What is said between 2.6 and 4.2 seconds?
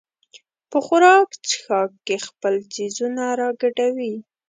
څیزونه راګډوي.